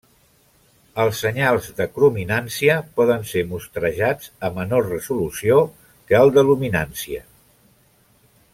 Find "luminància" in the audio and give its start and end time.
6.49-7.23